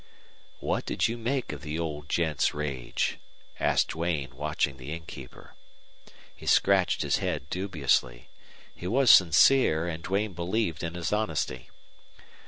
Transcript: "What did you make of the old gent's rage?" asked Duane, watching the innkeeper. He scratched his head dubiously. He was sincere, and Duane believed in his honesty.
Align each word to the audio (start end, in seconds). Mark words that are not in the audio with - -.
"What 0.59 0.87
did 0.87 1.07
you 1.07 1.15
make 1.15 1.51
of 1.53 1.61
the 1.61 1.77
old 1.77 2.09
gent's 2.09 2.55
rage?" 2.55 3.19
asked 3.59 3.89
Duane, 3.89 4.35
watching 4.35 4.77
the 4.77 4.91
innkeeper. 4.93 5.53
He 6.35 6.47
scratched 6.47 7.03
his 7.03 7.17
head 7.17 7.47
dubiously. 7.51 8.31
He 8.73 8.87
was 8.87 9.11
sincere, 9.11 9.87
and 9.87 10.01
Duane 10.03 10.33
believed 10.33 10.81
in 10.83 10.95
his 10.95 11.13
honesty. 11.13 11.69